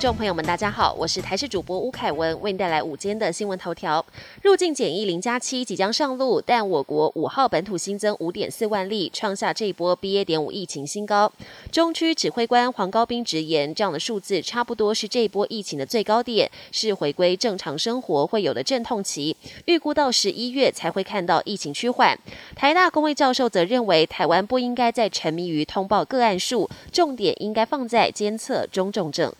[0.00, 4.02] 听众朋友们，大家好，我是台视主播吴凯文，为您带来午间的新闻头条。
[4.40, 10.24] 入境检疫零加七即将上路，但我国五号本土新增五点四万例，创下这一波 BA.
[10.24, 11.30] 点五疫情新高。
[11.70, 19.36] 中区指挥官黄高斌直言，这样的数字差不多是这一波疫情的最高点，是回归正常生活会有的阵痛期。
[19.66, 22.18] 预估到十一月才会看到疫情趋缓。
[22.56, 29.30] 台大公卫教授则认为，台湾不应该再沉迷于通报个案数，重点应该放在监测中重症。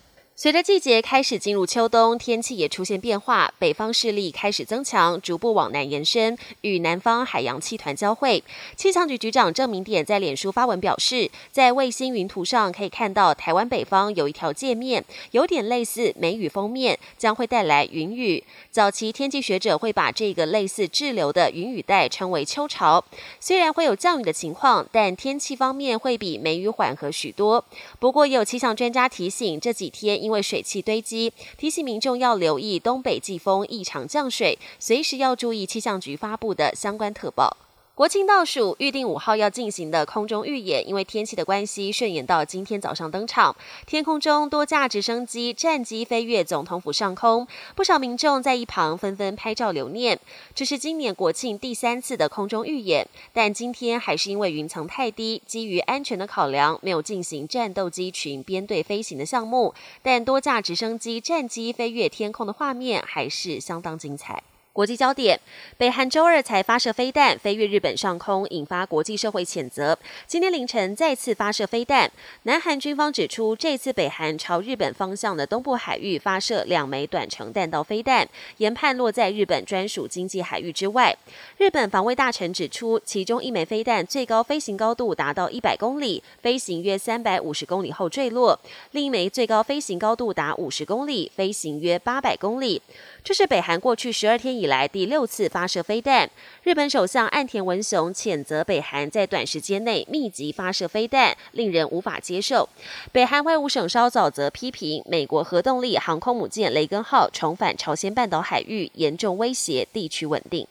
[0.43, 8.43] 随着季节开始进入秋冬，天气也出现变化，北方势力开始增强，逐步往南延伸，与南方海洋气团交汇。
[8.75, 18.43] 气象局局长郑明典在脸书发文表示，在卫星云图上可以看到台湾北方有一条界面，有点类似梅雨封面，将会带来云雨。
[18.71, 23.05] 早期天气学者会把这个类似滞留的云雨带称为秋潮。
[23.39, 27.63] 虽然会有降雨的情况，但天气方面会比梅雨缓和许多。
[27.99, 37.57] 不过也，有气象专家提醒，这几天因因为水汽堆积，提醒民众要留意东北季风异常降水，随时要注意气象局发布的相关特报。
[38.01, 43.55] 国庆倒数预定五号要进行的空中预演，因为天气的关系，顺延到今天早上登场。
[43.87, 50.19] 天空中多架直升机、战机飞越总统府上空，不少民众在一旁纷纷拍照留念。
[50.55, 59.75] 这是今年国庆第三次的空中预演，但今天还是因为云层太低，基于安全的考量，没有进行战斗机群编队飞行的项目。
[60.01, 64.43] 但多架直升机、战机飞越天空的画面还是相当精彩。
[64.73, 65.39] 国际焦点：
[65.77, 69.99] 北韩周二才发射飞弹飞越日本上空，引发国际社会谴责。
[70.29, 72.09] 今天凌晨再次发射飞弹。
[72.45, 81.17] 南韩军方指出，这次北韩朝日本方向的东部海域发射两枚短程弹道飞弹，研判落在日本专属经济海域之外。
[81.59, 88.57] 日本防卫大臣指出，其中一枚飞弹最高飞行高度达到一百公里，飞行约三百五十公里后坠落；
[88.93, 92.81] 另一枚最高飞行高度达五十公里，飞行约八百公里。
[93.23, 96.31] 这是北韩过去十二天以来第六次发射飞弹。
[96.63, 102.69] 日本首相岸田文雄谴责北韩在短时间内密集发射飞弹，令人无法接受。
[103.11, 110.67] 北韩外务省稍早则批评美国核动力航空母舰“雷根”号重返朝鲜半岛海域，严重威胁地区稳定。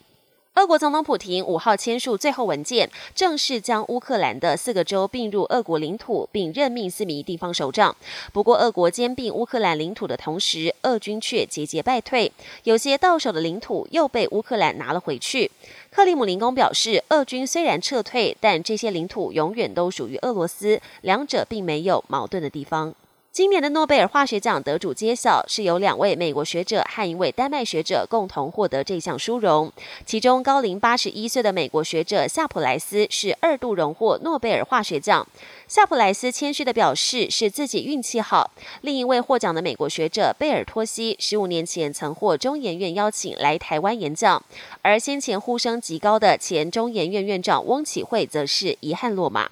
[0.55, 7.95] 俄国总统普京五号签署最后文件，正式将乌克兰的四个州并入俄国领土，并任命四名地方首长。
[8.33, 12.29] 不过，俄国兼并乌克兰领土的同时，俄军却节节败退，
[12.65, 15.49] 有些到手的领土又被乌克兰拿了回去。
[15.89, 22.93] 克里姆林宫表示，俄军虽然撤退，但这些领土永远都属于俄罗斯，两者并没有矛盾的地方。
[23.31, 29.71] 今年的诺贝尔化学奖得主揭晓，是由两位美国学者和一位丹麦学者共同获得这项殊荣。
[30.03, 35.25] 其中，高龄八十一岁的美国学者夏普莱斯是二度荣获诺贝尔化学奖。
[35.67, 38.49] 夏普莱斯谦虚地表示，是自己运气好。
[38.81, 44.43] 另一位获奖的美国学者贝尔托西，十五年前曾获中研院邀请来台湾演讲。
[44.81, 49.51] 而先前呼声极高的前中研院院长翁启惠，则是遗憾落马。